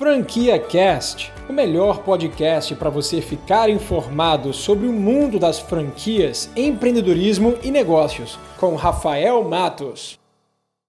Franquia 0.00 0.58
Cast, 0.58 1.30
o 1.46 1.52
melhor 1.52 2.02
podcast 2.02 2.74
para 2.74 2.88
você 2.88 3.20
ficar 3.20 3.68
informado 3.68 4.50
sobre 4.50 4.86
o 4.86 4.92
mundo 4.94 5.38
das 5.38 5.58
franquias, 5.58 6.50
empreendedorismo 6.56 7.58
e 7.62 7.70
negócios, 7.70 8.38
com 8.58 8.74
Rafael 8.76 9.44
Matos. 9.44 10.18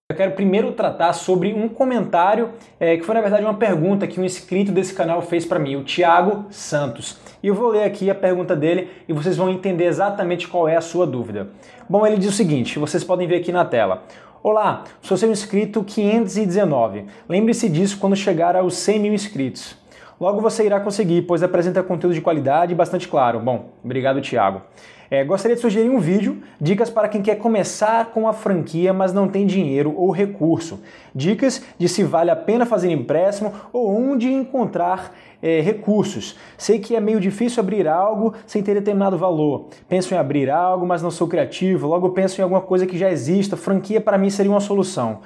Eu 0.10 0.16
quero 0.16 0.32
primeiro 0.32 0.72
tratar 0.72 1.12
sobre 1.12 1.54
um 1.54 1.68
comentário 1.68 2.52
é, 2.80 2.96
que 2.96 3.04
foi 3.04 3.14
na 3.14 3.20
verdade 3.20 3.44
uma 3.44 3.56
pergunta 3.56 4.08
que 4.08 4.18
um 4.18 4.24
inscrito 4.24 4.72
desse 4.72 4.94
canal 4.94 5.22
fez 5.22 5.46
para 5.46 5.60
mim, 5.60 5.76
o 5.76 5.84
Thiago 5.84 6.46
Santos. 6.50 7.20
E 7.44 7.48
eu 7.48 7.54
vou 7.54 7.68
ler 7.68 7.84
aqui 7.84 8.10
a 8.10 8.16
pergunta 8.16 8.56
dele 8.56 8.90
e 9.10 9.14
vocês 9.14 9.36
vão 9.36 9.50
entender 9.50 9.88
exatamente 9.88 10.48
qual 10.48 10.70
é 10.70 10.78
a 10.78 10.82
sua 10.82 11.06
dúvida. 11.06 11.50
Bom, 11.90 12.08
ele 12.08 12.18
diz 12.18 12.30
o 12.30 12.36
seguinte: 12.36 12.80
vocês 12.80 13.04
podem 13.04 13.28
ver 13.28 13.42
aqui 13.42 13.52
na 13.52 13.66
tela. 13.66 14.04
Olá, 14.44 14.86
sou 15.04 15.16
seu 15.16 15.32
inscrito 15.32 15.84
519. 15.84 17.06
Lembre-se 17.30 17.70
disso 17.70 18.00
quando 18.00 18.16
chegar 18.16 18.56
aos 18.56 18.74
100 18.74 19.00
mil 19.00 19.14
inscritos. 19.14 19.76
Logo 20.22 20.40
você 20.40 20.64
irá 20.64 20.80
conseguir, 20.80 21.24
pois 21.24 21.42
apresenta 21.42 21.82
conteúdo 21.82 22.14
de 22.14 22.22
qualidade 22.22 22.74
e 22.74 22.76
bastante 22.76 23.08
claro. 23.08 23.40
Bom, 23.40 23.72
obrigado, 23.84 24.22
Thiago. 24.22 24.62
É, 25.10 25.24
gostaria 25.24 25.56
de 25.56 25.62
sugerir 25.62 25.90
um 25.90 26.00
vídeo, 26.00 26.44
dicas 26.60 26.92
para 26.92 27.10
quem 27.10 27.24
quer 27.24 27.38
começar 27.38 28.12
com 28.12 28.28
a 28.28 28.32
franquia, 28.32 28.94
mas 28.94 29.12
não 29.12 29.28
tem 29.28 29.48
dinheiro 29.48 29.96
ou 29.98 30.12
recurso. 30.12 30.80
Dicas 31.14 31.64
de 31.76 31.90
se 31.90 32.04
vale 32.04 32.30
a 32.30 32.36
pena 32.36 32.68
fazer 32.68 32.92
empréstimo 32.92 33.52
ou 33.74 33.90
onde 33.90 34.32
encontrar 34.32 35.12
é, 35.42 35.60
recursos. 35.60 36.38
Sei 36.56 36.78
que 36.78 36.96
é 36.96 37.00
meio 37.00 37.20
difícil 37.20 37.60
abrir 37.60 37.88
algo 37.88 38.36
sem 38.46 38.62
ter 38.62 38.76
determinado 38.76 39.18
valor. 39.18 39.70
Penso 39.90 40.14
em 40.14 40.18
abrir 40.18 40.52
algo, 40.52 40.86
mas 40.86 41.02
não 41.02 41.10
sou 41.10 41.28
criativo. 41.28 41.88
Logo 41.88 42.12
penso 42.12 42.40
em 42.40 42.44
alguma 42.44 42.62
coisa 42.62 42.86
que 42.86 42.98
já 42.98 43.10
exista. 43.10 43.58
Franquia 43.58 44.00
para 44.00 44.20
mim 44.20 44.30
seria 44.30 44.52
uma 44.52 44.62
solução. 44.62 45.22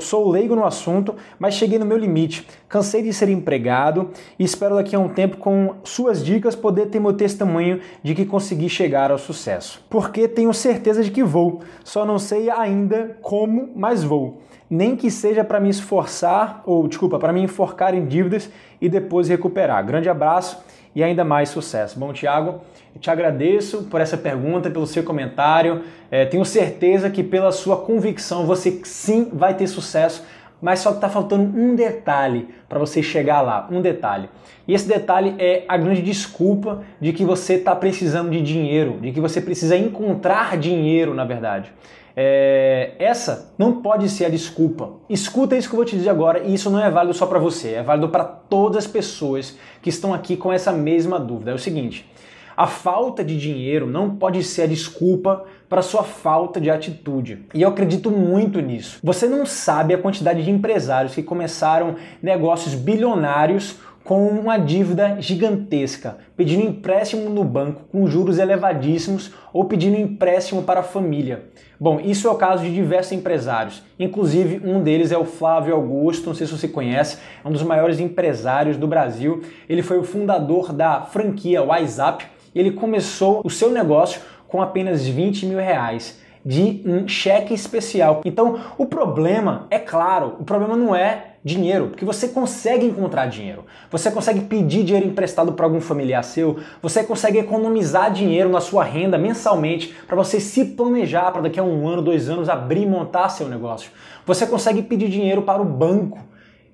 Sou 0.00 0.30
leigo 0.30 0.56
no 0.56 0.64
assunto, 0.64 1.14
mas 1.38 1.54
cheguei 1.54 1.78
no 1.78 1.84
meu 1.84 1.98
limite. 1.98 2.46
Cansei 2.68 3.02
de 3.02 3.12
ser 3.12 3.28
empregado 3.28 4.10
e 4.38 4.44
espero 4.44 4.76
daqui 4.76 4.96
a 4.96 4.98
um 4.98 5.08
tempo, 5.08 5.36
com 5.36 5.74
suas 5.84 6.24
dicas, 6.24 6.56
poder 6.56 6.86
ter 6.86 7.00
meu 7.00 7.12
testemunho 7.12 7.80
de 8.02 8.14
que 8.14 8.24
consegui 8.24 8.68
chegar 8.68 9.10
ao 9.10 9.18
sucesso. 9.18 9.84
Porque 9.90 10.26
tenho 10.26 10.54
certeza 10.54 11.02
de 11.02 11.10
que 11.10 11.22
vou, 11.22 11.60
só 11.84 12.06
não 12.06 12.18
sei 12.18 12.48
ainda 12.48 13.18
como, 13.20 13.70
mas 13.76 14.02
vou 14.02 14.40
nem 14.68 14.96
que 14.96 15.10
seja 15.10 15.44
para 15.44 15.60
me 15.60 15.68
esforçar, 15.68 16.62
ou 16.66 16.88
desculpa, 16.88 17.18
para 17.18 17.32
me 17.32 17.40
enforcar 17.40 17.94
em 17.94 18.06
dívidas 18.06 18.50
e 18.80 18.88
depois 18.88 19.28
recuperar. 19.28 19.84
Grande 19.84 20.08
abraço 20.08 20.58
e 20.94 21.02
ainda 21.02 21.24
mais 21.24 21.48
sucesso. 21.48 21.98
Bom, 21.98 22.12
Tiago, 22.12 22.60
te 23.00 23.10
agradeço 23.10 23.84
por 23.84 24.00
essa 24.00 24.16
pergunta, 24.16 24.70
pelo 24.70 24.86
seu 24.86 25.02
comentário. 25.02 25.82
É, 26.10 26.24
tenho 26.24 26.44
certeza 26.44 27.10
que 27.10 27.22
pela 27.22 27.50
sua 27.50 27.78
convicção 27.78 28.46
você 28.46 28.80
sim 28.84 29.30
vai 29.32 29.54
ter 29.54 29.66
sucesso, 29.66 30.24
mas 30.62 30.80
só 30.80 30.90
que 30.90 30.96
está 30.96 31.08
faltando 31.08 31.58
um 31.58 31.74
detalhe 31.74 32.48
para 32.68 32.78
você 32.78 33.02
chegar 33.02 33.40
lá, 33.40 33.68
um 33.70 33.80
detalhe. 33.80 34.28
E 34.66 34.72
esse 34.72 34.88
detalhe 34.88 35.34
é 35.38 35.64
a 35.68 35.76
grande 35.76 36.00
desculpa 36.00 36.82
de 37.00 37.12
que 37.12 37.24
você 37.24 37.54
está 37.54 37.74
precisando 37.74 38.30
de 38.30 38.40
dinheiro, 38.40 38.98
de 39.00 39.12
que 39.12 39.20
você 39.20 39.40
precisa 39.40 39.76
encontrar 39.76 40.56
dinheiro, 40.56 41.12
na 41.12 41.24
verdade. 41.24 41.72
É, 42.16 42.92
essa 42.98 43.52
não 43.58 43.82
pode 43.82 44.08
ser 44.08 44.26
a 44.26 44.28
desculpa. 44.28 44.92
Escuta 45.08 45.56
isso 45.56 45.68
que 45.68 45.74
eu 45.74 45.78
vou 45.78 45.84
te 45.84 45.96
dizer 45.96 46.10
agora, 46.10 46.40
e 46.44 46.54
isso 46.54 46.70
não 46.70 46.80
é 46.82 46.90
válido 46.90 47.14
só 47.14 47.26
para 47.26 47.38
você, 47.38 47.72
é 47.72 47.82
válido 47.82 48.08
para 48.08 48.24
todas 48.24 48.84
as 48.84 48.86
pessoas 48.86 49.56
que 49.82 49.88
estão 49.88 50.14
aqui 50.14 50.36
com 50.36 50.52
essa 50.52 50.72
mesma 50.72 51.18
dúvida. 51.18 51.50
É 51.50 51.54
o 51.54 51.58
seguinte: 51.58 52.08
a 52.56 52.66
falta 52.66 53.24
de 53.24 53.38
dinheiro 53.38 53.86
não 53.86 54.14
pode 54.16 54.42
ser 54.44 54.62
a 54.62 54.66
desculpa 54.66 55.44
para 55.68 55.82
sua 55.82 56.04
falta 56.04 56.60
de 56.60 56.70
atitude. 56.70 57.46
E 57.52 57.62
eu 57.62 57.68
acredito 57.68 58.10
muito 58.10 58.60
nisso. 58.60 59.00
Você 59.02 59.26
não 59.26 59.44
sabe 59.44 59.92
a 59.92 59.98
quantidade 59.98 60.44
de 60.44 60.50
empresários 60.50 61.14
que 61.14 61.22
começaram 61.22 61.96
negócios 62.22 62.74
bilionários 62.74 63.76
com 64.04 64.28
uma 64.28 64.58
dívida 64.58 65.16
gigantesca, 65.18 66.18
pedindo 66.36 66.62
empréstimo 66.62 67.30
no 67.30 67.42
banco 67.42 67.84
com 67.90 68.06
juros 68.06 68.38
elevadíssimos 68.38 69.32
ou 69.50 69.64
pedindo 69.64 69.96
empréstimo 69.96 70.62
para 70.62 70.80
a 70.80 70.84
família. 70.84 71.46
Bom, 71.80 71.98
isso 71.98 72.28
é 72.28 72.30
o 72.30 72.36
caso 72.36 72.62
de 72.62 72.72
diversos 72.72 73.12
empresários, 73.12 73.82
inclusive 73.98 74.60
um 74.62 74.82
deles 74.82 75.10
é 75.10 75.16
o 75.16 75.24
Flávio 75.24 75.74
Augusto, 75.74 76.26
não 76.26 76.34
sei 76.34 76.46
se 76.46 76.56
você 76.56 76.68
conhece, 76.68 77.16
é 77.42 77.48
um 77.48 77.52
dos 77.52 77.62
maiores 77.62 77.98
empresários 77.98 78.76
do 78.76 78.86
Brasil. 78.86 79.42
Ele 79.68 79.82
foi 79.82 79.98
o 79.98 80.04
fundador 80.04 80.72
da 80.72 81.00
franquia 81.00 81.62
WhatsApp 81.62 82.26
e 82.54 82.60
ele 82.60 82.72
começou 82.72 83.40
o 83.42 83.50
seu 83.50 83.70
negócio 83.70 84.20
com 84.46 84.60
apenas 84.60 85.06
20 85.06 85.46
mil 85.46 85.58
reais 85.58 86.20
de 86.44 86.82
um 86.84 87.08
cheque 87.08 87.54
especial. 87.54 88.20
Então, 88.24 88.60
o 88.76 88.84
problema, 88.84 89.66
é 89.70 89.78
claro, 89.78 90.36
o 90.38 90.44
problema 90.44 90.76
não 90.76 90.94
é 90.94 91.33
dinheiro, 91.44 91.88
porque 91.88 92.06
você 92.06 92.28
consegue 92.28 92.86
encontrar 92.86 93.26
dinheiro. 93.26 93.66
Você 93.90 94.10
consegue 94.10 94.40
pedir 94.40 94.82
dinheiro 94.82 95.06
emprestado 95.06 95.52
para 95.52 95.66
algum 95.66 95.80
familiar 95.80 96.24
seu, 96.24 96.58
você 96.80 97.04
consegue 97.04 97.38
economizar 97.38 98.10
dinheiro 98.10 98.48
na 98.48 98.60
sua 98.60 98.82
renda 98.82 99.18
mensalmente 99.18 99.94
para 100.06 100.16
você 100.16 100.40
se 100.40 100.64
planejar 100.64 101.30
para 101.30 101.42
daqui 101.42 101.60
a 101.60 101.62
um 101.62 101.86
ano, 101.86 102.00
dois 102.00 102.30
anos 102.30 102.48
abrir 102.48 102.82
e 102.82 102.86
montar 102.86 103.28
seu 103.28 103.46
negócio. 103.46 103.90
Você 104.24 104.46
consegue 104.46 104.80
pedir 104.82 105.10
dinheiro 105.10 105.42
para 105.42 105.60
o 105.60 105.66
banco. 105.66 106.18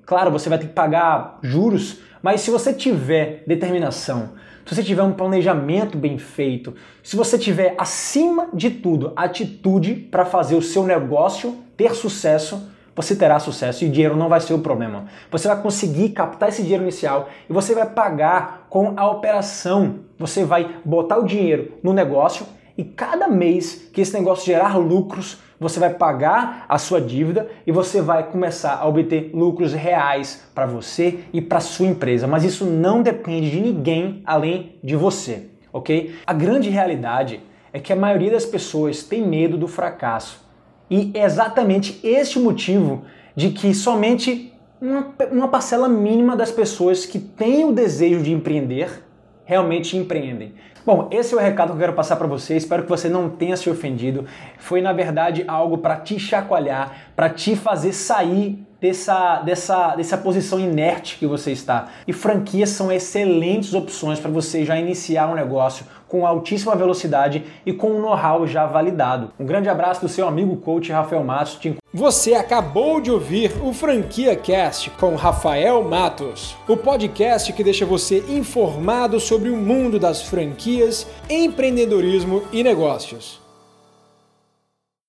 Claro, 0.06 0.30
você 0.30 0.48
vai 0.48 0.58
ter 0.58 0.68
que 0.68 0.72
pagar 0.72 1.40
juros, 1.42 1.98
mas 2.22 2.40
se 2.40 2.50
você 2.50 2.72
tiver 2.72 3.42
determinação, 3.48 4.30
se 4.64 4.76
você 4.76 4.84
tiver 4.84 5.02
um 5.02 5.12
planejamento 5.12 5.98
bem 5.98 6.16
feito, 6.16 6.74
se 7.02 7.16
você 7.16 7.36
tiver 7.36 7.74
acima 7.76 8.48
de 8.54 8.70
tudo 8.70 9.12
atitude 9.16 9.94
para 9.94 10.24
fazer 10.24 10.54
o 10.54 10.62
seu 10.62 10.84
negócio 10.84 11.56
ter 11.76 11.92
sucesso, 11.94 12.68
você 12.94 13.16
terá 13.16 13.38
sucesso 13.38 13.84
e 13.84 13.88
dinheiro 13.88 14.16
não 14.16 14.28
vai 14.28 14.40
ser 14.40 14.54
o 14.54 14.58
problema. 14.58 15.06
Você 15.30 15.48
vai 15.48 15.60
conseguir 15.60 16.10
captar 16.10 16.48
esse 16.48 16.62
dinheiro 16.62 16.82
inicial 16.82 17.28
e 17.48 17.52
você 17.52 17.74
vai 17.74 17.86
pagar 17.86 18.66
com 18.68 18.94
a 18.96 19.08
operação. 19.10 20.00
Você 20.18 20.44
vai 20.44 20.76
botar 20.84 21.18
o 21.18 21.24
dinheiro 21.24 21.72
no 21.82 21.92
negócio 21.92 22.46
e 22.76 22.84
cada 22.84 23.28
mês 23.28 23.90
que 23.92 24.00
esse 24.00 24.14
negócio 24.14 24.46
gerar 24.46 24.78
lucros, 24.78 25.38
você 25.58 25.78
vai 25.78 25.90
pagar 25.90 26.64
a 26.66 26.78
sua 26.78 27.00
dívida 27.00 27.48
e 27.66 27.72
você 27.72 28.00
vai 28.00 28.30
começar 28.30 28.76
a 28.76 28.88
obter 28.88 29.30
lucros 29.34 29.74
reais 29.74 30.48
para 30.54 30.64
você 30.64 31.20
e 31.32 31.42
para 31.42 31.60
sua 31.60 31.86
empresa. 31.86 32.26
Mas 32.26 32.44
isso 32.44 32.64
não 32.64 33.02
depende 33.02 33.50
de 33.50 33.60
ninguém 33.60 34.22
além 34.24 34.78
de 34.82 34.96
você, 34.96 35.50
ok? 35.70 36.14
A 36.26 36.32
grande 36.32 36.70
realidade 36.70 37.42
é 37.72 37.78
que 37.78 37.92
a 37.92 37.96
maioria 37.96 38.30
das 38.30 38.46
pessoas 38.46 39.02
tem 39.02 39.26
medo 39.26 39.58
do 39.58 39.68
fracasso. 39.68 40.49
E 40.90 41.10
é 41.14 41.24
exatamente 41.24 42.00
este 42.02 42.38
motivo 42.38 43.04
de 43.36 43.50
que 43.50 43.72
somente 43.72 44.52
uma, 44.80 45.14
uma 45.30 45.48
parcela 45.48 45.88
mínima 45.88 46.36
das 46.36 46.50
pessoas 46.50 47.06
que 47.06 47.18
têm 47.18 47.64
o 47.64 47.72
desejo 47.72 48.22
de 48.22 48.32
empreender 48.32 49.04
realmente 49.44 49.96
empreendem. 49.96 50.54
Bom, 50.84 51.08
esse 51.12 51.34
é 51.34 51.36
o 51.36 51.40
recado 51.40 51.68
que 51.68 51.74
eu 51.74 51.80
quero 51.80 51.92
passar 51.92 52.16
para 52.16 52.26
você. 52.26 52.56
Espero 52.56 52.84
que 52.84 52.88
você 52.88 53.08
não 53.08 53.28
tenha 53.28 53.56
se 53.56 53.68
ofendido. 53.68 54.24
Foi 54.58 54.80
na 54.80 54.92
verdade 54.92 55.44
algo 55.46 55.78
para 55.78 55.96
te 55.96 56.18
chacoalhar, 56.18 57.12
para 57.14 57.28
te 57.28 57.54
fazer 57.54 57.92
sair 57.92 58.66
dessa, 58.80 59.40
dessa, 59.42 59.94
dessa 59.94 60.16
posição 60.16 60.58
inerte 60.58 61.18
que 61.18 61.26
você 61.26 61.52
está. 61.52 61.88
E 62.08 62.12
franquias 62.12 62.70
são 62.70 62.90
excelentes 62.90 63.74
opções 63.74 64.18
para 64.18 64.30
você 64.30 64.64
já 64.64 64.78
iniciar 64.78 65.28
um 65.28 65.34
negócio 65.34 65.84
com 66.10 66.26
altíssima 66.26 66.74
velocidade 66.74 67.44
e 67.64 67.72
com 67.72 67.92
um 67.92 68.00
know-how 68.02 68.46
já 68.46 68.66
validado. 68.66 69.30
Um 69.38 69.46
grande 69.46 69.68
abraço 69.68 70.02
do 70.02 70.08
seu 70.08 70.26
amigo 70.26 70.56
coach 70.56 70.90
Rafael 70.92 71.24
Matos. 71.24 71.76
Você 71.94 72.34
acabou 72.34 73.00
de 73.00 73.10
ouvir 73.10 73.52
o 73.62 73.72
Franquia 73.72 74.36
Cast 74.36 74.90
com 74.90 75.14
Rafael 75.14 75.82
Matos, 75.82 76.56
o 76.68 76.76
podcast 76.76 77.52
que 77.52 77.64
deixa 77.64 77.86
você 77.86 78.24
informado 78.28 79.18
sobre 79.18 79.48
o 79.48 79.56
mundo 79.56 79.98
das 79.98 80.22
franquias, 80.22 81.06
empreendedorismo 81.28 82.42
e 82.52 82.62
negócios. 82.62 83.39